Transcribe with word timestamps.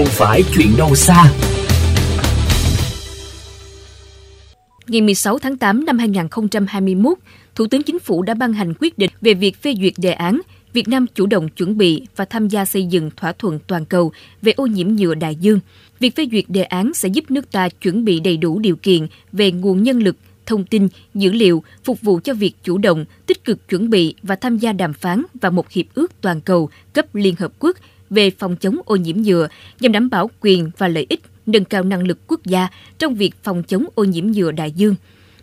không 0.00 0.08
phải 0.08 0.42
chuyện 0.54 0.68
đâu 0.78 0.94
xa. 0.94 1.32
Ngày 4.86 5.00
16 5.00 5.38
tháng 5.38 5.56
8 5.56 5.84
năm 5.84 5.98
2021, 5.98 7.18
Thủ 7.54 7.66
tướng 7.66 7.82
Chính 7.82 7.98
phủ 7.98 8.22
đã 8.22 8.34
ban 8.34 8.52
hành 8.52 8.74
quyết 8.80 8.98
định 8.98 9.10
về 9.20 9.34
việc 9.34 9.62
phê 9.62 9.74
duyệt 9.80 9.92
đề 9.96 10.12
án 10.12 10.40
Việt 10.72 10.88
Nam 10.88 11.06
chủ 11.14 11.26
động 11.26 11.48
chuẩn 11.48 11.78
bị 11.78 12.06
và 12.16 12.24
tham 12.24 12.48
gia 12.48 12.64
xây 12.64 12.84
dựng 12.84 13.10
thỏa 13.16 13.32
thuận 13.32 13.58
toàn 13.66 13.84
cầu 13.84 14.12
về 14.42 14.52
ô 14.52 14.66
nhiễm 14.66 14.88
nhựa 14.88 15.14
đại 15.14 15.34
dương. 15.34 15.60
Việc 15.98 16.16
phê 16.16 16.26
duyệt 16.32 16.44
đề 16.48 16.62
án 16.62 16.94
sẽ 16.94 17.08
giúp 17.08 17.30
nước 17.30 17.52
ta 17.52 17.68
chuẩn 17.68 18.04
bị 18.04 18.20
đầy 18.20 18.36
đủ 18.36 18.58
điều 18.58 18.76
kiện 18.76 19.06
về 19.32 19.52
nguồn 19.52 19.82
nhân 19.82 19.98
lực, 19.98 20.16
thông 20.46 20.64
tin, 20.64 20.88
dữ 21.14 21.32
liệu 21.32 21.62
phục 21.84 22.00
vụ 22.00 22.20
cho 22.24 22.34
việc 22.34 22.52
chủ 22.62 22.78
động, 22.78 23.04
tích 23.26 23.44
cực 23.44 23.68
chuẩn 23.68 23.90
bị 23.90 24.14
và 24.22 24.36
tham 24.36 24.58
gia 24.58 24.72
đàm 24.72 24.92
phán 24.92 25.22
và 25.40 25.50
một 25.50 25.70
hiệp 25.70 25.86
ước 25.94 26.12
toàn 26.20 26.40
cầu 26.40 26.70
cấp 26.92 27.14
Liên 27.14 27.34
Hợp 27.38 27.52
Quốc 27.58 27.76
về 28.10 28.30
phòng 28.30 28.56
chống 28.56 28.78
ô 28.84 28.96
nhiễm 28.96 29.16
nhựa 29.16 29.48
nhằm 29.80 29.92
đảm 29.92 30.10
bảo 30.10 30.30
quyền 30.40 30.70
và 30.78 30.88
lợi 30.88 31.06
ích, 31.08 31.20
nâng 31.46 31.64
cao 31.64 31.82
năng 31.82 32.06
lực 32.06 32.18
quốc 32.26 32.40
gia 32.44 32.68
trong 32.98 33.14
việc 33.14 33.34
phòng 33.42 33.62
chống 33.62 33.86
ô 33.94 34.04
nhiễm 34.04 34.26
nhựa 34.26 34.52
đại 34.52 34.70
dương. 34.70 34.94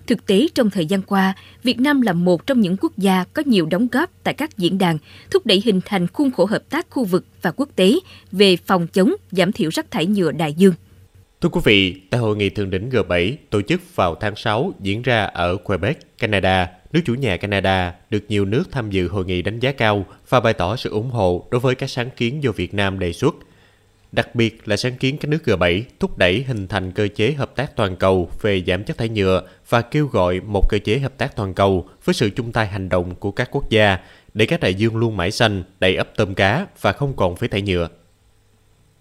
Thực 0.08 0.26
tế 0.26 0.48
trong 0.56 0.70
thời 0.70 0.86
gian 0.86 1.02
qua, 1.02 1.34
Việt 1.64 1.80
Nam 1.80 2.02
là 2.02 2.14
một 2.14 2.48
trong 2.48 2.62
những 2.62 2.78
quốc 2.82 2.98
gia 2.98 3.24
có 3.24 3.44
nhiều 3.46 3.66
đóng 3.66 3.88
góp 3.92 4.10
tại 4.24 4.34
các 4.34 4.58
diễn 4.58 4.78
đàn, 4.78 4.98
thúc 5.32 5.46
đẩy 5.46 5.62
hình 5.66 5.82
thành 5.86 6.08
khuôn 6.08 6.32
khổ 6.32 6.46
hợp 6.46 6.70
tác 6.70 6.90
khu 6.90 7.06
vực 7.06 7.26
và 7.42 7.52
quốc 7.52 7.70
tế 7.76 8.00
về 8.32 8.58
phòng 8.58 8.88
chống 8.88 9.14
giảm 9.32 9.52
thiểu 9.52 9.70
rác 9.70 9.92
thải 9.92 10.06
nhựa 10.06 10.32
đại 10.32 10.54
dương. 10.54 10.74
Thưa 11.42 11.50
quý 11.50 11.62
vị, 11.64 12.02
tại 12.10 12.22
hội 12.22 12.36
nghị 12.36 12.50
thượng 12.50 12.70
đỉnh 12.70 12.90
G7 12.90 13.36
tổ 13.50 13.62
chức 13.62 13.96
vào 13.96 14.16
tháng 14.16 14.36
6 14.36 14.74
diễn 14.82 15.02
ra 15.02 15.24
ở 15.24 15.56
Quebec, 15.56 16.18
Canada, 16.18 16.70
nước 16.94 17.02
chủ 17.06 17.14
nhà 17.14 17.38
Canada 17.38 17.96
được 18.10 18.26
nhiều 18.30 18.46
nước 18.46 18.64
tham 18.72 18.90
dự 18.90 19.08
hội 19.08 19.26
nghị 19.26 19.42
đánh 19.42 19.60
giá 19.60 19.72
cao 19.72 20.06
và 20.30 20.40
bày 20.40 20.54
tỏ 20.54 20.76
sự 20.76 20.90
ủng 20.90 21.10
hộ 21.10 21.48
đối 21.52 21.62
với 21.62 21.76
các 21.76 21.90
sáng 21.90 22.10
kiến 22.18 22.44
do 22.44 22.52
Việt 22.52 22.74
Nam 22.74 23.00
đề 23.00 23.14
xuất. 23.14 23.36
Đặc 24.12 24.36
biệt 24.36 24.68
là 24.68 24.78
sáng 24.78 24.98
kiến 24.98 25.18
các 25.18 25.30
nước 25.30 25.38
G7 25.46 25.82
thúc 26.00 26.18
đẩy 26.18 26.44
hình 26.44 26.68
thành 26.68 26.92
cơ 26.92 27.08
chế 27.16 27.32
hợp 27.32 27.56
tác 27.56 27.76
toàn 27.76 27.96
cầu 27.96 28.30
về 28.42 28.64
giảm 28.68 28.84
chất 28.84 28.98
thải 28.98 29.10
nhựa 29.10 29.44
và 29.70 29.82
kêu 29.82 30.08
gọi 30.08 30.40
một 30.40 30.70
cơ 30.70 30.80
chế 30.84 31.00
hợp 31.00 31.18
tác 31.18 31.36
toàn 31.36 31.54
cầu 31.54 31.90
với 32.04 32.14
sự 32.14 32.30
chung 32.30 32.52
tay 32.52 32.68
hành 32.68 32.90
động 32.90 33.16
của 33.16 33.32
các 33.32 33.50
quốc 33.52 33.70
gia 33.70 33.98
để 34.34 34.46
các 34.46 34.60
đại 34.60 34.74
dương 34.74 34.98
luôn 34.98 35.18
mãi 35.18 35.32
xanh, 35.32 35.64
đầy 35.80 35.96
ấp 35.96 36.10
tôm 36.16 36.36
cá 36.36 36.68
và 36.82 36.92
không 36.92 37.14
còn 37.16 37.36
phế 37.36 37.48
thải 37.48 37.62
nhựa. 37.62 37.90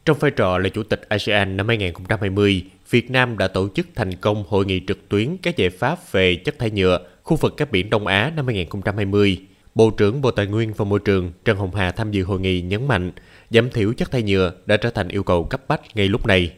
Trong 0.04 0.18
vai 0.20 0.30
trò 0.30 0.58
là 0.58 0.68
Chủ 0.68 0.82
tịch 0.82 1.02
ASEAN 1.08 1.56
năm 1.56 1.68
2020, 1.68 2.64
Việt 2.90 3.10
Nam 3.10 3.38
đã 3.38 3.48
tổ 3.48 3.68
chức 3.74 3.86
thành 3.94 4.14
công 4.16 4.44
hội 4.48 4.64
nghị 4.66 4.80
trực 4.86 5.08
tuyến 5.08 5.36
các 5.42 5.56
giải 5.56 5.70
pháp 5.70 6.12
về 6.12 6.34
chất 6.34 6.58
thải 6.58 6.70
nhựa 6.70 7.00
khu 7.26 7.36
vực 7.36 7.54
các 7.56 7.70
biển 7.70 7.90
Đông 7.90 8.06
Á 8.06 8.32
năm 8.36 8.46
2020. 8.46 9.38
Bộ 9.74 9.90
trưởng 9.90 10.22
Bộ 10.22 10.30
Tài 10.30 10.46
nguyên 10.46 10.72
và 10.72 10.84
Môi 10.84 10.98
trường 10.98 11.32
Trần 11.44 11.56
Hồng 11.56 11.74
Hà 11.74 11.92
tham 11.92 12.10
dự 12.10 12.24
hội 12.24 12.40
nghị 12.40 12.60
nhấn 12.60 12.88
mạnh 12.88 13.12
giảm 13.50 13.70
thiểu 13.70 13.92
chất 13.92 14.10
thải 14.10 14.22
nhựa 14.22 14.52
đã 14.66 14.76
trở 14.76 14.90
thành 14.90 15.08
yêu 15.08 15.22
cầu 15.22 15.44
cấp 15.44 15.60
bách 15.68 15.80
ngay 15.94 16.08
lúc 16.08 16.26
này. 16.26 16.52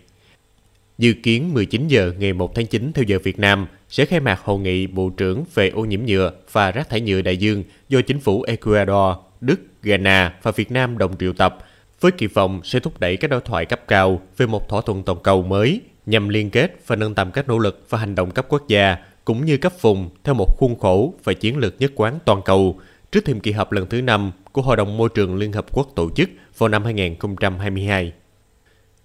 Dự 0.98 1.12
kiến 1.22 1.54
19 1.54 1.88
giờ 1.88 2.12
ngày 2.18 2.32
1 2.32 2.54
tháng 2.54 2.66
9 2.66 2.92
theo 2.94 3.02
giờ 3.02 3.18
Việt 3.22 3.38
Nam 3.38 3.66
sẽ 3.88 4.04
khai 4.04 4.20
mạc 4.20 4.40
hội 4.40 4.58
nghị 4.58 4.86
Bộ 4.86 5.10
trưởng 5.16 5.44
về 5.54 5.68
ô 5.68 5.84
nhiễm 5.84 6.00
nhựa 6.06 6.32
và 6.52 6.70
rác 6.70 6.88
thải 6.88 7.00
nhựa 7.00 7.22
đại 7.22 7.36
dương 7.36 7.64
do 7.88 8.00
chính 8.00 8.20
phủ 8.20 8.42
Ecuador, 8.42 9.16
Đức, 9.40 9.60
Ghana 9.82 10.34
và 10.42 10.50
Việt 10.50 10.70
Nam 10.70 10.98
đồng 10.98 11.16
triệu 11.18 11.32
tập 11.32 11.58
với 12.00 12.12
kỳ 12.12 12.26
vọng 12.26 12.60
sẽ 12.64 12.80
thúc 12.80 13.00
đẩy 13.00 13.16
các 13.16 13.30
đối 13.30 13.40
thoại 13.40 13.64
cấp 13.64 13.80
cao 13.88 14.22
về 14.36 14.46
một 14.46 14.68
thỏa 14.68 14.80
thuận 14.86 15.02
toàn 15.02 15.18
cầu 15.22 15.42
mới 15.42 15.80
nhằm 16.06 16.28
liên 16.28 16.50
kết 16.50 16.80
và 16.86 16.96
nâng 16.96 17.14
tầm 17.14 17.30
các 17.30 17.48
nỗ 17.48 17.58
lực 17.58 17.86
và 17.88 17.98
hành 17.98 18.14
động 18.14 18.30
cấp 18.30 18.46
quốc 18.48 18.68
gia 18.68 18.96
cũng 19.28 19.44
như 19.44 19.56
cấp 19.56 19.72
vùng 19.80 20.10
theo 20.24 20.34
một 20.34 20.56
khuôn 20.56 20.78
khổ 20.78 21.14
và 21.24 21.32
chiến 21.32 21.56
lược 21.56 21.74
nhất 21.78 21.92
quán 21.94 22.18
toàn 22.24 22.42
cầu 22.44 22.80
trước 23.12 23.24
thềm 23.24 23.40
kỳ 23.40 23.52
họp 23.52 23.72
lần 23.72 23.86
thứ 23.86 24.02
năm 24.02 24.32
của 24.52 24.62
Hội 24.62 24.76
đồng 24.76 24.96
Môi 24.96 25.08
trường 25.14 25.36
Liên 25.36 25.52
Hợp 25.52 25.66
Quốc 25.72 25.88
tổ 25.94 26.10
chức 26.10 26.30
vào 26.58 26.68
năm 26.68 26.84
2022. 26.84 28.12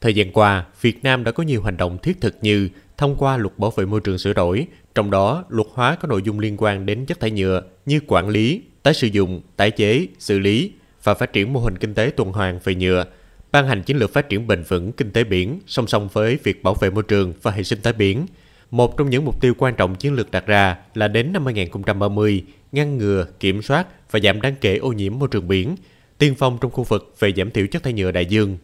Thời 0.01 0.16
gian 0.16 0.31
qua, 0.31 0.66
Việt 0.81 1.03
Nam 1.03 1.23
đã 1.23 1.31
có 1.31 1.44
nhiều 1.44 1.61
hành 1.63 1.77
động 1.77 1.97
thiết 1.97 2.21
thực 2.21 2.35
như 2.41 2.69
thông 2.97 3.16
qua 3.16 3.38
luật 3.38 3.59
bảo 3.59 3.71
vệ 3.71 3.85
môi 3.85 3.99
trường 3.99 4.17
sửa 4.17 4.33
đổi, 4.33 4.67
trong 4.95 5.11
đó 5.11 5.44
luật 5.50 5.67
hóa 5.73 5.95
có 5.95 6.07
nội 6.07 6.22
dung 6.23 6.39
liên 6.39 6.56
quan 6.57 6.85
đến 6.85 7.06
chất 7.06 7.19
thải 7.19 7.31
nhựa 7.31 7.62
như 7.85 8.00
quản 8.07 8.29
lý, 8.29 8.62
tái 8.83 8.94
sử 8.94 9.07
dụng, 9.07 9.41
tái 9.56 9.72
chế, 9.72 10.07
xử 10.19 10.39
lý 10.39 10.72
và 11.03 11.13
phát 11.13 11.33
triển 11.33 11.53
mô 11.53 11.59
hình 11.59 11.78
kinh 11.78 11.94
tế 11.94 12.12
tuần 12.17 12.31
hoàn 12.31 12.59
về 12.63 12.75
nhựa, 12.75 13.06
ban 13.51 13.67
hành 13.67 13.83
chiến 13.83 13.97
lược 13.97 14.13
phát 14.13 14.29
triển 14.29 14.47
bền 14.47 14.63
vững 14.63 14.91
kinh 14.91 15.12
tế 15.12 15.23
biển 15.23 15.59
song 15.67 15.88
song 15.88 16.09
với 16.13 16.38
việc 16.44 16.63
bảo 16.63 16.73
vệ 16.73 16.89
môi 16.89 17.03
trường 17.03 17.33
và 17.41 17.51
hệ 17.51 17.63
sinh 17.63 17.79
thái 17.83 17.94
biển. 17.94 18.25
Một 18.73 18.97
trong 18.97 19.09
những 19.09 19.25
mục 19.25 19.41
tiêu 19.41 19.53
quan 19.57 19.75
trọng 19.75 19.95
chiến 19.95 20.13
lược 20.13 20.31
đặt 20.31 20.45
ra 20.45 20.78
là 20.94 21.07
đến 21.07 21.34
năm 21.34 21.45
2030, 21.45 22.44
ngăn 22.72 22.97
ngừa, 22.97 23.25
kiểm 23.39 23.61
soát 23.61 23.88
và 24.11 24.19
giảm 24.19 24.41
đáng 24.41 24.56
kể 24.61 24.78
ô 24.78 24.91
nhiễm 24.91 25.19
môi 25.19 25.29
trường 25.31 25.47
biển, 25.47 25.75
tiên 26.17 26.35
phong 26.38 26.57
trong 26.61 26.72
khu 26.72 26.83
vực 26.83 27.16
về 27.19 27.33
giảm 27.38 27.51
thiểu 27.51 27.67
chất 27.67 27.83
thải 27.83 27.94
nhựa 27.94 28.12
đại 28.12 28.25
dương. 28.25 28.57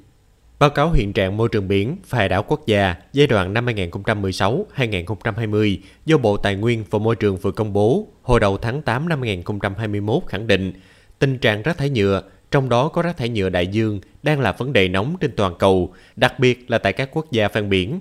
Báo 0.59 0.69
cáo 0.69 0.91
hiện 0.91 1.13
trạng 1.13 1.37
môi 1.37 1.49
trường 1.49 1.67
biển 1.67 1.97
và 2.09 2.17
hải 2.17 2.29
đảo 2.29 2.43
quốc 2.47 2.65
gia 2.65 2.95
giai 3.13 3.27
đoạn 3.27 3.53
năm 3.53 3.65
2016-2020 3.65 5.77
do 6.05 6.17
Bộ 6.17 6.37
Tài 6.37 6.55
nguyên 6.55 6.83
và 6.89 6.99
Môi 6.99 7.15
trường 7.15 7.37
vừa 7.37 7.51
công 7.51 7.73
bố 7.73 8.07
hồi 8.21 8.39
đầu 8.39 8.57
tháng 8.57 8.81
8 8.81 9.09
năm 9.09 9.21
2021 9.21 10.23
khẳng 10.27 10.47
định 10.47 10.73
tình 11.19 11.37
trạng 11.37 11.61
rác 11.61 11.77
thải 11.77 11.89
nhựa, 11.89 12.23
trong 12.51 12.69
đó 12.69 12.87
có 12.87 13.01
rác 13.01 13.17
thải 13.17 13.29
nhựa 13.29 13.49
đại 13.49 13.67
dương, 13.67 14.01
đang 14.23 14.39
là 14.39 14.51
vấn 14.51 14.73
đề 14.73 14.87
nóng 14.87 15.15
trên 15.19 15.31
toàn 15.35 15.53
cầu, 15.59 15.93
đặc 16.15 16.39
biệt 16.39 16.71
là 16.71 16.77
tại 16.77 16.93
các 16.93 17.09
quốc 17.11 17.31
gia 17.31 17.47
ven 17.47 17.69
biển. 17.69 17.99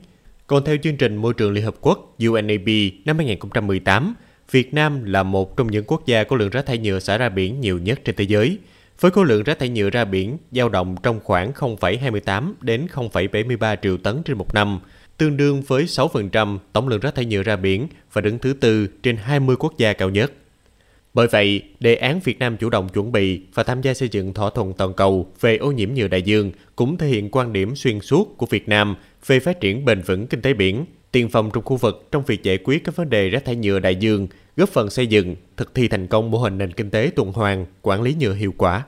Còn 0.49 0.65
theo 0.65 0.77
chương 0.83 0.97
trình 0.97 1.17
Môi 1.17 1.35
trường 1.35 1.53
Liên 1.53 1.65
Hợp 1.65 1.75
Quốc 1.81 2.17
UNEP 2.19 2.69
năm 3.05 3.17
2018, 3.17 4.15
Việt 4.51 4.75
Nam 4.75 5.05
là 5.05 5.23
một 5.23 5.57
trong 5.57 5.67
những 5.67 5.85
quốc 5.87 6.07
gia 6.07 6.25
có 6.25 6.37
lượng 6.37 6.51
rác 6.51 6.67
thải 6.67 6.79
nhựa 6.79 6.99
xả 6.99 7.19
ra 7.19 7.29
biển 7.29 7.61
nhiều 7.61 7.79
nhất 7.79 8.01
trên 8.05 8.17
thế 8.17 8.25
giới, 8.25 8.59
với 9.01 9.11
khối 9.11 9.27
lượng 9.27 9.43
rác 9.43 9.59
thải 9.59 9.69
nhựa 9.69 9.91
ra 9.91 10.05
biển 10.05 10.39
dao 10.53 10.69
động 10.69 10.97
trong 11.03 11.21
khoảng 11.25 11.53
0,28 11.53 12.53
đến 12.61 12.87
0,73 12.95 13.77
triệu 13.83 13.97
tấn 13.97 14.23
trên 14.23 14.39
một 14.39 14.55
năm, 14.55 14.81
tương 15.17 15.37
đương 15.37 15.63
với 15.63 15.85
6% 15.85 16.59
tổng 16.73 16.89
lượng 16.89 17.01
rác 17.01 17.15
thải 17.15 17.25
nhựa 17.25 17.43
ra 17.43 17.57
biển 17.57 17.89
và 18.13 18.21
đứng 18.21 18.39
thứ 18.39 18.53
tư 18.53 18.87
trên 19.03 19.17
20 19.17 19.57
quốc 19.59 19.79
gia 19.79 19.93
cao 19.93 20.11
nhất. 20.11 20.33
Bởi 21.19 21.27
vậy, 21.27 21.63
đề 21.81 21.95
án 21.95 22.21
Việt 22.25 22.39
Nam 22.39 22.57
chủ 22.57 22.71
động 22.71 22.89
chuẩn 22.89 23.13
bị 23.13 23.41
và 23.55 23.63
tham 23.63 23.81
gia 23.81 23.95
xây 23.95 24.09
dựng 24.09 24.35
thỏa 24.35 24.51
thuận 24.51 24.73
toàn 24.73 24.95
cầu 24.95 25.33
về 25.41 25.57
ô 25.57 25.73
nhiễm 25.73 25.95
nhựa 25.95 26.09
đại 26.09 26.23
dương 26.23 26.53
cũng 26.77 26.97
thể 26.97 27.07
hiện 27.07 27.29
quan 27.33 27.53
điểm 27.53 27.77
xuyên 27.77 28.01
suốt 28.01 28.35
của 28.37 28.47
Việt 28.47 28.69
Nam 28.69 28.97
về 29.27 29.41
phát 29.41 29.61
triển 29.61 29.85
bền 29.85 30.03
vững 30.03 30.27
kinh 30.27 30.43
tế 30.43 30.53
biển, 30.53 30.85
tiền 31.13 31.29
phòng 31.29 31.51
trong 31.55 31.65
khu 31.65 31.77
vực 31.77 32.09
trong 32.13 32.23
việc 32.27 32.43
giải 32.43 32.59
quyết 32.65 32.85
các 32.85 32.97
vấn 32.97 33.11
đề 33.11 33.29
rác 33.29 33.45
thải 33.45 33.57
nhựa 33.57 33.79
đại 33.79 33.97
dương, 33.97 34.29
góp 34.57 34.69
phần 34.69 34.91
xây 34.91 35.07
dựng, 35.07 35.37
thực 35.57 35.75
thi 35.75 35.89
thành 35.89 36.07
công 36.07 36.31
mô 36.31 36.39
hình 36.39 36.59
nền 36.59 36.73
kinh 36.73 36.91
tế 36.91 37.11
tuần 37.17 37.33
hoàn, 37.33 37.67
quản 37.83 38.03
lý 38.03 38.15
nhựa 38.21 38.35
hiệu 38.35 38.55
quả. 38.59 38.85